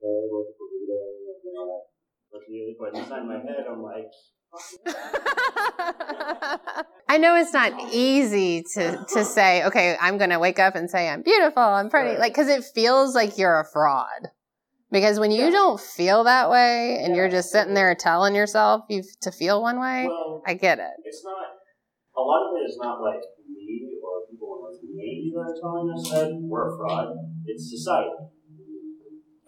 [0.00, 0.96] okay, where's the burrito?
[1.20, 1.84] And then I
[2.32, 4.08] look at you, but inside my head, I'm like,
[7.08, 10.88] I know it's not easy to to say, okay, I'm going to wake up and
[10.90, 12.18] say I'm beautiful, I'm pretty, Right.
[12.20, 14.28] like cuz it feels like you're a fraud.
[14.90, 15.50] Because when you Yeah.
[15.50, 19.78] don't feel that way and you're just sitting there telling yourself you to feel one
[19.78, 20.94] way, well, I get it.
[21.04, 21.36] it's not
[22.16, 25.54] a lot of it is not like me or people in our community that are
[25.60, 27.16] telling us that we're a fraud.
[27.46, 28.10] It's society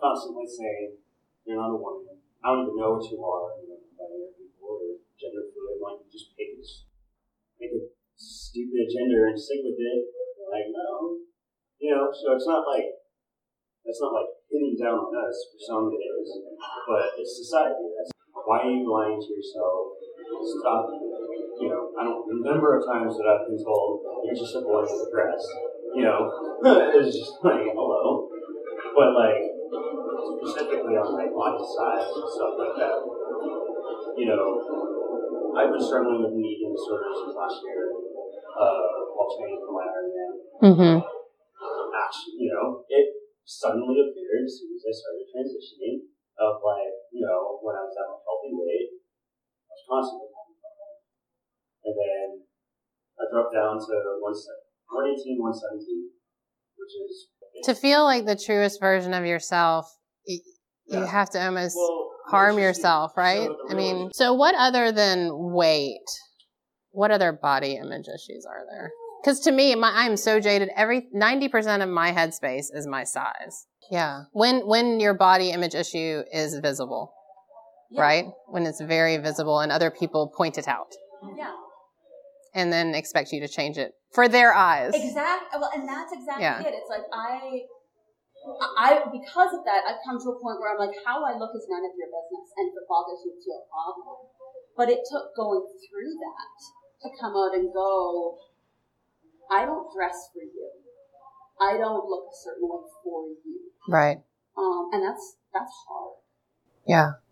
[0.00, 0.96] constantly saying
[1.44, 2.18] you're not a woman.
[2.44, 3.50] I don't even know what you are.
[3.62, 4.41] You know, binary people or
[5.22, 5.78] gender fluid.
[5.78, 6.62] Don't you just pick a,
[7.54, 7.80] pick a
[8.18, 10.02] stupid gender and stick with it?
[10.50, 11.22] Like no,
[11.78, 12.10] you know.
[12.10, 12.90] So it's not like
[13.86, 15.38] it's not like hitting down on us.
[15.54, 16.28] For some it is,
[16.90, 17.86] but it's society.
[17.94, 20.02] That's why are you lying to yourself?
[20.42, 20.90] Stop
[21.62, 24.82] you know, I don't remember of times that I've been told, you're just a boy
[24.82, 25.42] with a dress.
[25.94, 26.26] You know,
[26.98, 28.26] it's just like, hello.
[28.98, 29.46] But like,
[30.42, 32.98] specifically on my body size and stuff like that,
[34.18, 34.58] you know,
[35.52, 40.32] I've been struggling with eating disorders since last year, uh, while training for my Ironman.
[40.64, 40.96] Mhm.
[41.92, 43.06] Actually, you know, it
[43.44, 45.96] suddenly appeared as soon as I started transitioning
[46.40, 50.56] of like, you know, when I was at my healthy weight, I was constantly having
[50.56, 51.04] problems.
[51.84, 52.28] And then
[53.20, 56.10] I dropped down to 118, 117,
[56.76, 57.28] which is
[57.64, 60.40] To feel like the truest version of yourself, you
[60.86, 61.06] Yeah.
[61.06, 63.48] have to almost well, harm yourself, right?
[63.70, 66.00] I mean, so what other than weight?
[66.90, 68.90] What other body image issues are there?
[69.22, 70.68] Because to me, my, I'm so jaded.
[70.76, 73.66] Every ninety percent of my headspace is my size.
[73.90, 77.12] Yeah, when when your body image issue is visible,
[77.90, 78.02] Yeah.
[78.02, 78.24] right?
[78.48, 80.92] When it's very visible and other people point it out
[81.36, 81.52] Yeah.
[82.54, 84.92] and then expect you to change it for their eyes.
[84.94, 85.58] Exactly.
[85.60, 86.60] Well, and that's exactly Yeah.
[86.60, 86.74] it.
[86.74, 87.62] It's like I,
[88.42, 91.54] I because of that, I've come to a point where I'm like, how I look
[91.54, 94.26] is none of your business, and if it bothers you, it's your problem.
[94.76, 96.56] But it took going through that
[97.06, 98.38] to come out and go.
[99.50, 100.70] I don't dress for you.
[101.60, 103.70] I don't look a certain way for you.
[103.86, 104.18] Right.
[104.56, 106.18] Um, and that's that's hard.
[106.86, 107.22] Yeah.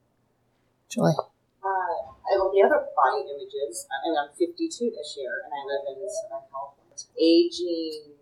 [0.89, 1.15] Julie.
[1.63, 5.85] Uh, well, the other body images, I mean, I'm 52 this year, and I live
[5.91, 6.95] in Southern California.
[7.19, 8.21] Aging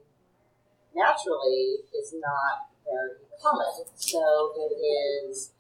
[0.95, 3.67] naturally is not very common.
[3.97, 5.53] So it is,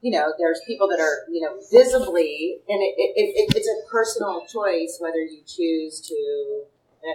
[0.00, 3.90] you know, there's people that are, you know, visibly, and it, it, it, it's a
[3.90, 6.64] personal choice whether you choose to.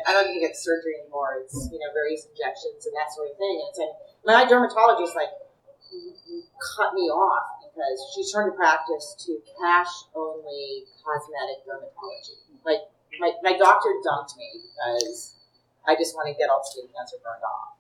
[0.07, 1.45] I don't even get surgery anymore.
[1.45, 3.61] It's you know various injections and that sort of thing.
[3.61, 3.93] And it's like
[4.25, 5.29] my dermatologist like
[6.75, 12.41] cut me off because she's trying to practice to cash only cosmetic dermatology.
[12.65, 15.35] Like my, my doctor dumped me because
[15.87, 17.77] I just want to get all skin cancer burned off.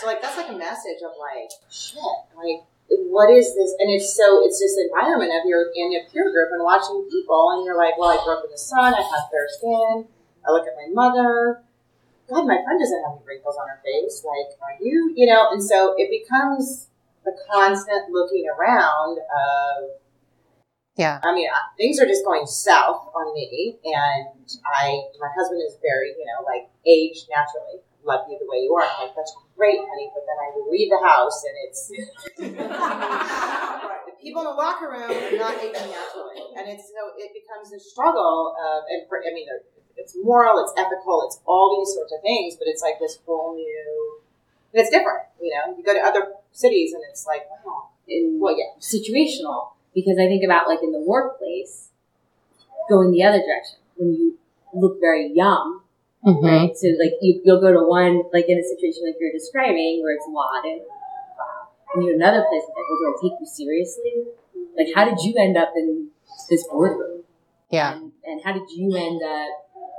[0.00, 3.74] So like that's like a message of like shit, like what is this?
[3.78, 7.56] And it's so it's this environment of you're in a peer group and watching people,
[7.56, 10.06] and you're like, well, I grew up in the sun, I have fair skin.
[10.46, 11.62] I look at my mother.
[12.28, 14.24] God, my friend doesn't have any wrinkles on her face.
[14.26, 15.12] Like, are you?
[15.16, 16.88] You know, and so it becomes
[17.26, 19.90] a constant looking around of
[20.96, 21.20] Yeah.
[21.22, 24.26] I mean, uh, things are just going south on me, and
[24.64, 27.82] I, my husband is very, you know, like aged naturally.
[28.04, 28.86] Love you the way you are.
[28.86, 30.12] I'm like, that's great, honey.
[30.12, 31.80] But then I leave the house, and it's
[34.06, 37.72] the people in the locker room are not aging naturally, and it's so it becomes
[37.72, 39.48] a struggle of, and for, I mean,
[39.96, 43.56] it's moral, it's ethical, it's all these sorts of things, but it's like this whole
[43.56, 44.20] new
[44.72, 45.76] And it's different, you know.
[45.76, 48.76] You go to other cities and it's like, oh, in well, yeah.
[48.78, 51.88] situational because I think about like in the workplace,
[52.88, 54.38] going the other direction when you
[54.74, 55.80] look very young,
[56.26, 56.42] Mhm.
[56.42, 56.76] right?
[56.76, 60.14] So like you, you'll go to one like in a situation like you're describing where
[60.14, 60.80] it's a lot and
[62.04, 64.24] you're another place like, well, do I take you seriously?
[64.76, 66.08] Like, how did you end up in
[66.50, 67.22] this boardroom?
[67.70, 67.94] Yeah.
[67.94, 69.48] And, and how did you end up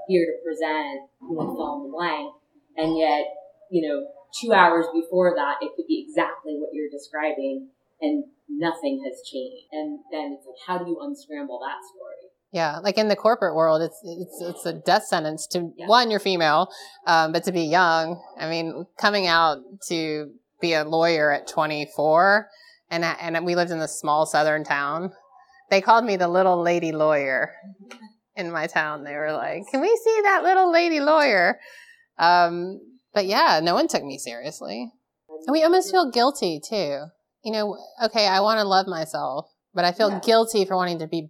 [0.07, 2.33] here to present, you know, fill in the blank?
[2.77, 3.33] And yet,
[3.71, 4.07] you know,
[4.39, 7.69] two hours before that, it could be exactly what you're describing
[8.01, 9.65] and nothing has changed.
[9.71, 12.26] And then it's like, how do you unscramble that story?
[12.51, 15.87] Yeah, like in the corporate world, it's it's it's a death sentence to Yeah.
[15.87, 16.69] one, you're female,
[17.05, 18.21] um, but to be young.
[18.39, 19.57] I mean, coming out
[19.89, 20.31] to
[20.61, 22.47] be a lawyer at 24,
[22.89, 25.11] and I- and we lived in this small southern town.
[25.69, 27.53] They called me the little lady lawyer
[28.35, 29.03] in my town.
[29.03, 31.59] They were like, "Can we see that little lady lawyer?"
[32.17, 32.79] Um,
[33.13, 34.91] but yeah, no one took me seriously,
[35.45, 37.03] and we almost feel guilty too.
[37.43, 41.07] You know, okay, I want to love myself, but I feel guilty for wanting to
[41.07, 41.29] be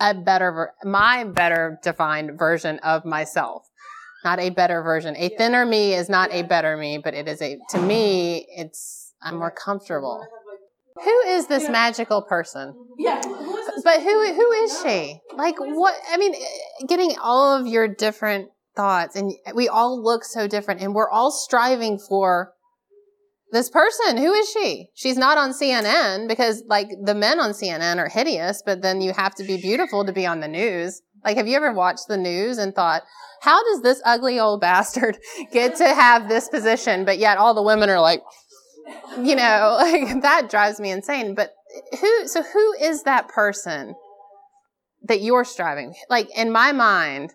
[0.00, 3.68] a better, ver- my better defined version of myself,
[4.24, 5.14] not a better version.
[5.16, 9.12] A thinner me is not a better me, but it is a, to me, it's,
[9.22, 10.26] I'm more comfortable.
[11.04, 12.74] Who is this magical person?
[12.98, 13.18] Yeah.
[13.18, 15.20] is this But who, who is she?
[15.34, 20.24] Like what, I mean, eh, getting all of your different thoughts and we all look
[20.24, 22.52] so different and we're all striving for
[23.52, 24.16] this person.
[24.16, 24.88] Who is she?
[24.94, 29.12] She's not on CNN because like the men on CNN are hideous, but then you
[29.12, 31.02] have to be beautiful to be on the news.
[31.24, 33.02] Like, have you ever watched the news and thought,
[33.42, 35.18] how does this ugly old bastard
[35.52, 37.04] get to have this position?
[37.04, 38.22] But yet all the women are like,
[39.18, 41.34] you know, like that drives me insane.
[41.34, 41.52] But
[42.00, 43.94] who, so who is that person
[45.02, 45.94] that you're striving?
[46.08, 47.34] Like in my mind,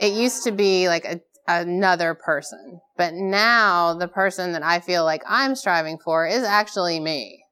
[0.00, 5.06] it used to be like a, another person, but now the person that I feel
[5.06, 7.42] like I'm striving for is actually me.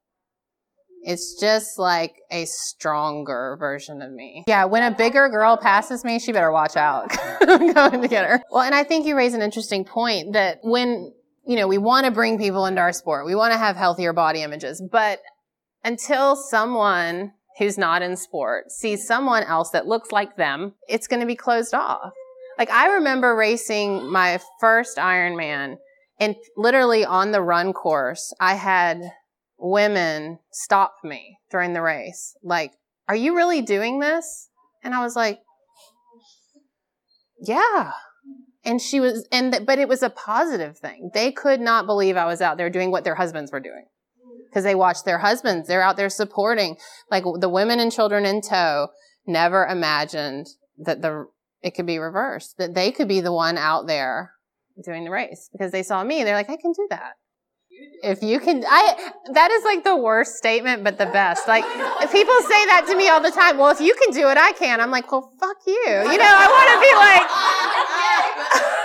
[1.02, 4.44] It's just like a stronger version of me.
[4.46, 7.16] Yeah, when a bigger girl passes me, she better watch out.
[7.40, 8.42] I'm going to get her.
[8.50, 11.14] Well, and I think you raise an interesting point that when,
[11.46, 14.12] you know, we want to bring people into our sport, we want to have healthier
[14.12, 15.20] body images, but
[15.82, 21.20] until someone who's not in sport sees someone else that looks like them, it's going
[21.20, 22.12] to be closed off.
[22.58, 25.76] Like I remember racing my first Ironman
[26.18, 29.00] and literally on the run course, I had
[29.58, 32.36] women stop me during the race.
[32.42, 32.72] Like,
[33.08, 34.48] are you really doing this?
[34.82, 35.40] And I was like,
[37.40, 37.92] yeah.
[38.64, 41.10] And she was, and, but it was a positive thing.
[41.14, 43.86] They could not believe I was out there doing what their husbands were doing
[44.48, 45.68] because they watched their husbands.
[45.68, 46.76] They're out there supporting,
[47.10, 48.88] like the women and children in tow
[49.26, 51.26] never imagined that the,
[51.62, 54.32] it could be reversed, that they could be the one out there
[54.84, 56.24] doing the race because they saw me.
[56.24, 57.14] They're like, I can do that.
[58.02, 61.46] If you can, I, that is like the worst statement, but the best.
[61.46, 63.58] Like, people say that to me all the time.
[63.58, 64.80] Well, if you can do it, I can.
[64.80, 65.74] I'm like, well, fuck you.
[65.74, 67.26] You know, I want to be like,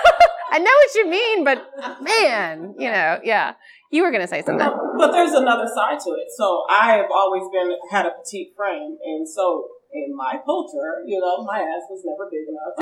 [0.53, 3.53] I know what you mean, but man, you know, yeah.
[3.89, 4.67] You were going to say something.
[4.97, 6.27] But there's another side to it.
[6.36, 11.19] So I have always been had a petite frame, and so in my culture, you
[11.19, 12.73] know, my ass was never big enough.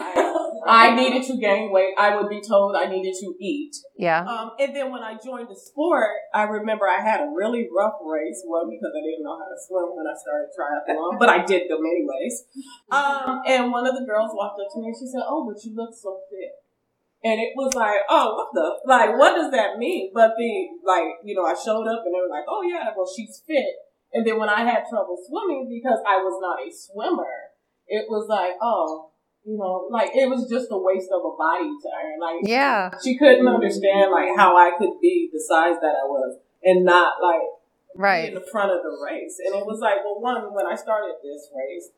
[0.65, 1.93] I, I needed to gain weight.
[1.97, 3.75] I would be told I needed to eat.
[3.97, 4.23] Yeah.
[4.23, 7.99] Um, and then when I joined the sport, I remember I had a really rough
[8.03, 8.41] race.
[8.45, 11.69] One because I didn't know how to swim when I started triathlon, but I did
[11.69, 12.43] them anyways.
[12.91, 15.63] Um, and one of the girls walked up to me and she said, "Oh, but
[15.63, 16.61] you look so fit."
[17.23, 20.09] And it was like, oh, what the, like, what does that mean?
[20.11, 23.05] But the, like, you know, I showed up and they were like, oh yeah, well,
[23.05, 23.77] she's fit.
[24.13, 27.51] And then when I had trouble swimming because I was not a swimmer,
[27.87, 29.11] it was like, oh,
[29.45, 32.11] you know, like it was just a waste of a body to her.
[32.19, 32.91] Like, Yeah.
[33.03, 37.21] she couldn't understand like how I could be the size that I was and not
[37.21, 37.41] like
[37.95, 38.29] Right.
[38.29, 39.35] in the front of the race.
[39.43, 41.91] And it was like, well, one, when I started this race,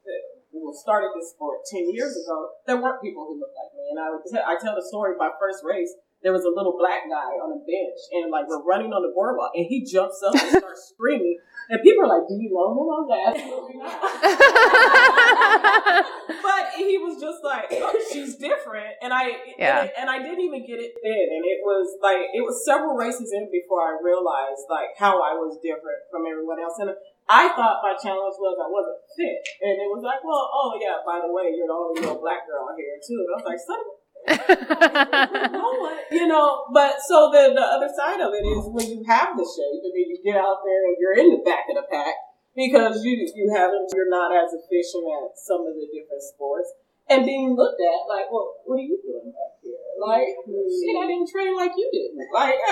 [0.52, 3.86] well, started this sport 10 years ago, there weren't people who looked like me.
[3.94, 6.50] And I would tell, I tell the story, of my first race, there was a
[6.50, 9.84] little black guy on a bench and like we're running on the boardwalk and he
[9.84, 11.38] jumps up and starts screaming.
[11.70, 13.08] And people are like, do you know him?
[13.08, 13.96] Like, absolutely not.
[16.44, 19.82] but he was just like, oh, she's different, and I Yeah.
[19.88, 22.96] and, and I didn't even get it then, and it was like it was several
[22.96, 26.92] races in before I realized like how I was different from everyone else, and
[27.30, 31.00] I thought my challenge was I wasn't fit, and it was like, well, oh yeah,
[31.08, 33.60] by the way, you're the only little black girl here too, and I was like,
[33.64, 34.03] son of a no one,
[36.12, 39.44] you know, but so the the other side of it is when you have the
[39.44, 42.16] shape and then you get out there and you're in the back of the pack
[42.56, 46.72] because you you haven't you're not as efficient at some of the different sports
[47.10, 49.76] and being looked at like, well, what are you doing back here?
[50.00, 52.16] Like, shit, I didn't train like you did.
[52.34, 52.56] Like,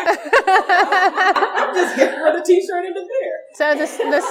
[0.47, 3.39] I'm just here for the t-shirt and the beer.
[3.56, 4.26] So this this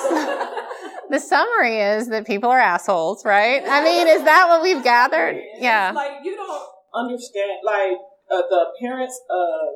[1.11, 3.63] the summary is that people are assholes, right?
[3.67, 5.37] I mean, is that what we've gathered?
[5.37, 5.93] It's Yeah.
[5.95, 6.63] like you don't
[6.95, 7.61] understand.
[7.65, 7.99] Like
[8.31, 9.75] uh, the appearance of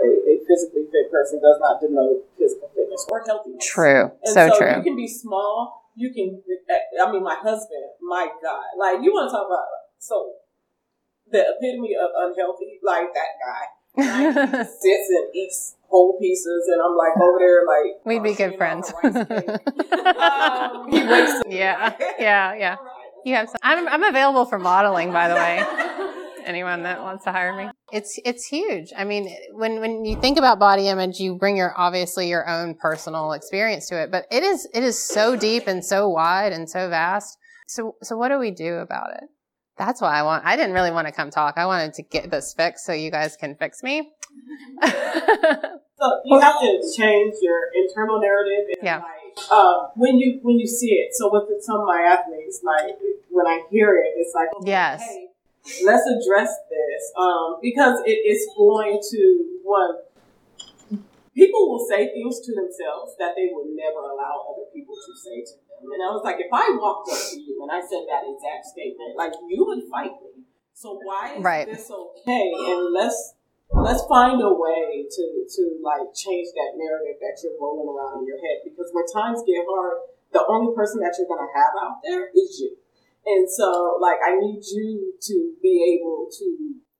[0.00, 3.64] a, a physically fit person does not denote physical fitness or healthiness.
[3.66, 4.10] True.
[4.24, 4.76] And So so, true.
[4.76, 5.82] You can be small.
[5.96, 6.42] You can.
[7.00, 7.84] I mean, my husband.
[8.02, 8.64] My God.
[8.78, 9.64] Like you want to talk about
[9.98, 10.32] so
[11.30, 12.78] the epitome of unhealthy.
[12.82, 13.64] Like that guy.
[13.96, 18.56] Like, sits and eats whole pieces, and I'm like over there like We'd be good
[18.58, 18.92] friends.
[18.92, 20.06] off a rice cake.
[20.18, 21.46] um, he wakes up.
[21.48, 21.94] yeah.
[22.18, 22.54] Yeah.
[22.54, 22.76] Yeah.
[23.26, 25.64] You have some, I'm I'm available for modeling, by the way.
[26.44, 27.70] Anyone that wants to hire me.
[27.92, 28.92] It's it's huge.
[28.96, 32.74] I mean, when when you think about body image, you bring your obviously your own
[32.74, 36.68] personal experience to it, but it is it is so deep and so wide and
[36.68, 37.36] so vast.
[37.66, 39.24] So so what do we do about it?
[39.78, 41.54] That's why I want I didn't really want to come talk.
[41.56, 44.10] I wanted to get this fixed so you guys can fix me.
[45.96, 48.98] So you have to change your internal narrative and Yeah.
[48.98, 51.14] like um, when you when you see it.
[51.14, 52.96] So with some of my athletes, like
[53.30, 55.00] when I hear it, it's like okay, Yes.
[55.02, 55.28] hey,
[55.84, 59.20] let's address this um, because it is going to
[59.62, 59.96] one.
[61.34, 65.42] People will say things to themselves that they would never allow other people to say
[65.42, 65.90] to them.
[65.90, 68.70] And I was like, if I walked up to you and I said that exact
[68.70, 70.46] statement, like you would fight me.
[70.74, 71.66] So why is Right.
[71.66, 72.54] this okay?
[72.54, 73.34] And let's
[73.74, 78.26] let's find a way to to like change that narrative that you're rolling around in
[78.30, 81.98] your head because when times get hard, the only person that you're gonna have out
[82.06, 82.78] there is you.
[83.26, 86.46] And so like I need you to be able to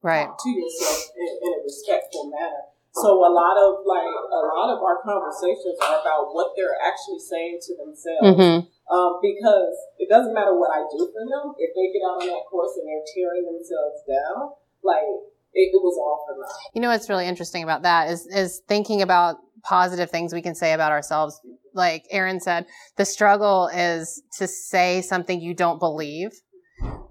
[0.03, 0.27] right.
[0.27, 2.73] talk to yourself in, in a respectful manner.
[2.95, 7.19] So a lot of like a lot of our conversations are about what they're actually
[7.19, 11.55] saying to themselves hmm um, because it doesn't matter what I do for them.
[11.57, 14.53] If they get out on that course and they're tearing themselves down,
[14.83, 15.09] like
[15.55, 16.71] it, it was all for nothing.
[16.75, 20.55] You know what's really interesting about that is is thinking about positive things we can
[20.55, 21.41] say about ourselves.
[21.75, 22.67] Like Aaron said,
[22.97, 26.31] the struggle is to say something you don't believe,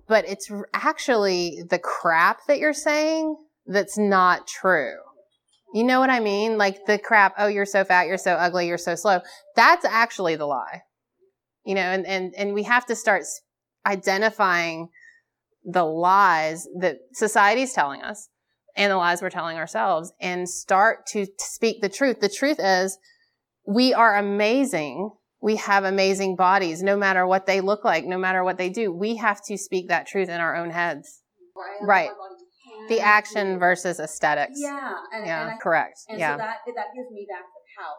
[0.08, 3.36] but it's actually the crap that you're saying
[3.66, 4.96] that's not true.
[5.74, 6.58] You know what I mean?
[6.58, 9.22] Like the crap, oh, you're so fat, you're so ugly, you're so slow.
[9.56, 10.84] That's actually the lie.
[11.66, 13.24] You know, and, and, and we have to start
[13.86, 14.90] identifying
[15.66, 18.30] the lies that society's telling us
[18.76, 22.20] and the lies we're telling ourselves and start to speak the truth.
[22.20, 22.98] The truth is
[23.66, 25.12] we are amazing.
[25.42, 28.92] We have amazing bodies, no matter what they look like, no matter what they do.
[28.92, 31.22] We have to speak that truth in our own heads.
[31.82, 32.10] Right.
[32.90, 34.60] The action versus aesthetics.
[34.62, 36.00] Yeah, and, Yeah, and, I, correct.
[36.10, 37.96] and yeah, so that that gives me back the power.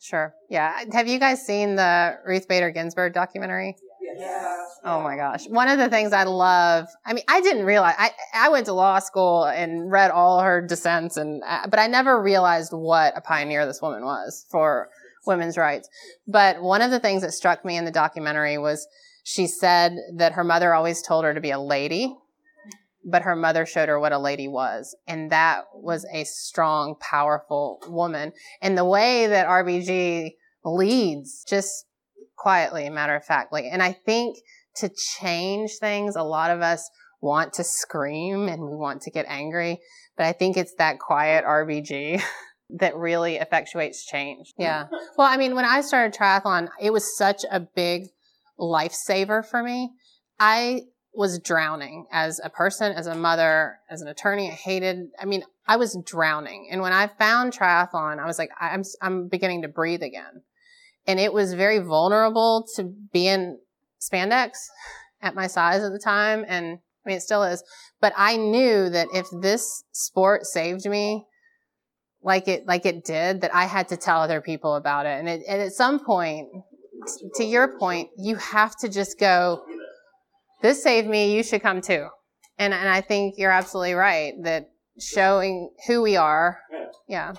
[0.00, 0.34] sure.
[0.50, 0.84] Yeah.
[0.92, 3.76] Have you guys seen the Ruth Bader Ginsburg documentary?
[4.16, 4.56] Yeah.
[4.84, 5.46] Oh my gosh.
[5.48, 8.72] One of the things I love, I mean, I didn't realize, I, I went to
[8.72, 13.20] law school and read all her dissents and, uh, but I never realized what a
[13.20, 14.88] pioneer this woman was for
[15.28, 15.88] women's rights.
[16.26, 18.86] But one of the things that struck me in the documentary was
[19.22, 22.16] she said that her mother always told her to be a lady,
[23.04, 24.96] but her mother showed her what a lady was.
[25.06, 28.32] And that was a strong, powerful woman.
[28.60, 30.32] And the way that RBG
[30.64, 31.86] leads, just
[32.36, 33.68] quietly, matter of factly.
[33.70, 34.38] And I think
[34.76, 36.88] to change things, a lot of us
[37.20, 39.80] want to scream and we want to get angry,
[40.16, 42.22] but I think it's that quiet RBG
[42.70, 44.52] that really effectuates change.
[44.58, 44.86] Yeah.
[45.16, 48.08] Well, I mean, when I started triathlon, it was such a big
[48.58, 49.90] lifesaver for me.
[50.38, 54.48] I was drowning as a person, as a mother, as an attorney.
[54.48, 56.68] I hated, I mean, I was drowning.
[56.70, 60.42] And when I found triathlon, I was like, I'm, I'm beginning to breathe again.
[61.06, 63.58] And it was very vulnerable to be in
[64.00, 64.50] spandex
[65.20, 66.44] at my size at the time.
[66.46, 67.64] And I mean, it still is.
[68.00, 71.26] But I knew that if this sport saved me,
[72.22, 75.18] like it, like it did, that I had to tell other people about it.
[75.18, 76.48] And, it, and at some point,
[77.36, 79.62] to your point, you have to just go,
[80.62, 82.08] this saved me, you should come too.
[82.58, 86.58] And, and I think you're absolutely right that showing who we are.
[87.06, 87.34] Yeah.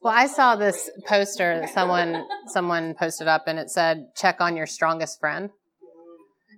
[0.00, 4.56] Well, I saw this poster that someone, someone posted up and it said, check on
[4.56, 5.50] your strongest friend.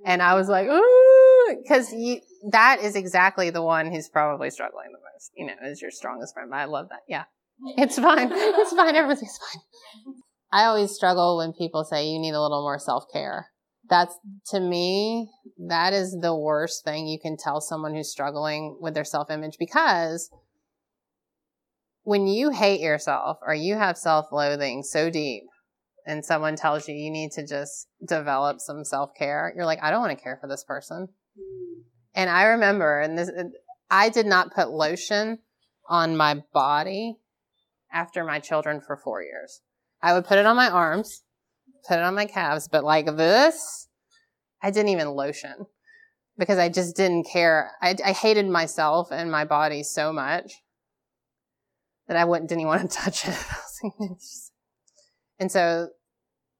[0.05, 1.93] And I was like, ooh, cause
[2.51, 6.35] that is exactly the one who's probably struggling the most, you know, is your strongest
[6.35, 6.55] friend.
[6.55, 7.01] I love that.
[7.09, 7.25] Yeah.
[7.77, 8.31] It's fine.
[8.35, 8.97] It's fine.
[8.97, 9.63] Everything's fine.
[10.53, 13.49] I always struggle when people say you need a little more self care.
[13.89, 14.15] That's
[14.51, 15.29] to me,
[15.69, 19.57] that is the worst thing you can tell someone who's struggling with their self image
[19.59, 20.31] because
[22.03, 25.45] when you hate yourself or you have self loathing so deep
[26.07, 29.91] and someone tells you you need to just develop some self care, you're like, I
[29.91, 31.09] don't want to care for this person.
[32.15, 33.31] And I remember, and this,
[33.91, 35.39] I did not put lotion
[35.89, 37.19] on my body
[37.93, 39.61] after my children for four years.
[40.03, 41.23] I would put it on my arms,
[41.89, 43.89] put it on my calves, but like this,
[44.63, 45.67] I didn't even lotion
[46.39, 47.73] because I just didn't care.
[47.81, 50.53] I, I hated myself and my body so much
[52.09, 53.39] that I wouldn't, didn't even want to touch it.
[55.39, 55.89] and so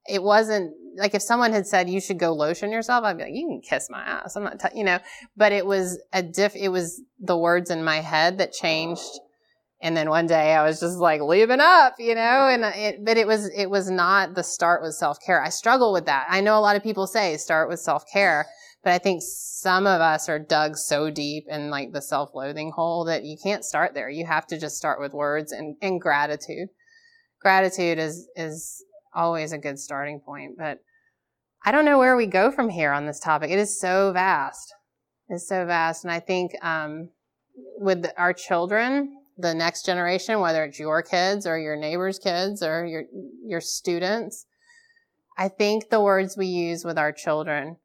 [0.09, 3.35] it wasn't like if someone had said you should go lotion yourself, I'd be like,
[3.35, 4.37] you can kiss my ass.
[4.37, 4.99] I'm not, t-, you know,
[5.37, 9.03] but it was a diff, it was the words in my head that changed.
[9.83, 13.19] And then one day I was just like leaving up, you know, and it, but
[13.19, 15.43] it was, it was not the start with self care.
[15.43, 16.27] I struggle with that.
[16.31, 18.47] I know a lot of people say start with self care,
[18.83, 22.73] but I think some of us are dug so deep in like the self loathing
[22.75, 24.09] hole that you can't start there.
[24.09, 26.69] You have to just start with words and, and gratitude.
[27.43, 28.83] Gratitude is, is
[29.15, 30.79] always a good starting point, but
[31.65, 33.51] I don't know where we go from here on this topic.
[33.51, 34.73] It is so vast.
[35.29, 36.05] It's so vast.
[36.05, 37.11] And I think, um,
[37.79, 42.87] with our children, the next generation, whether it's your kids or your neighbor's kids or
[42.87, 43.05] your,
[43.45, 44.47] your students,
[45.39, 47.77] I think the words we use with our children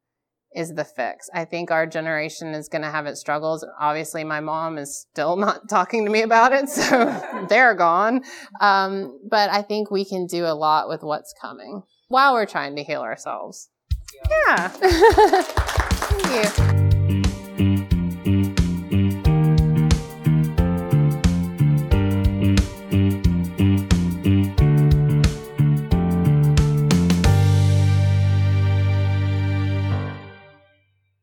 [0.54, 1.28] is the fix.
[1.34, 3.64] I think our generation is going to have its struggles.
[3.80, 8.22] Obviously, my mom is still not talking to me about it, so they're gone.
[8.60, 12.76] Um, but I think we can do a lot with what's coming while we're trying
[12.76, 13.70] to heal ourselves.
[14.28, 14.68] Yeah.
[16.12, 16.91] Thank you.